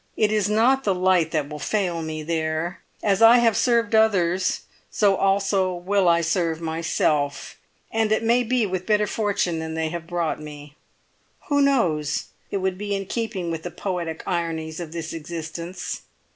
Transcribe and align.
It 0.17 0.31
is 0.31 0.49
not 0.49 0.83
the 0.83 0.95
light 0.95 1.29
that 1.29 1.47
will 1.47 1.59
fail 1.59 2.01
me, 2.01 2.23
there; 2.23 2.79
and 3.03 3.11
as 3.11 3.21
I 3.21 3.37
have 3.37 3.55
served 3.55 3.93
others, 3.93 4.61
so 4.89 5.15
also 5.15 5.75
will 5.75 6.09
I 6.09 6.21
serve 6.21 6.59
myself, 6.59 7.55
and 7.91 8.11
it 8.11 8.23
may 8.23 8.41
be 8.41 8.65
with 8.65 8.87
better 8.87 9.05
fortune 9.05 9.59
than 9.59 9.75
they 9.75 9.89
have 9.89 10.07
brought 10.07 10.41
me. 10.41 10.75
Who 11.49 11.61
knows? 11.61 12.29
It 12.49 12.57
would 12.57 12.79
be 12.79 12.95
in 12.95 13.05
keeping 13.05 13.51
with 13.51 13.61
the 13.61 13.69
poetic 13.69 14.23
ironies 14.25 14.79
of 14.79 14.91
this 14.91 15.13
existence. 15.13 16.01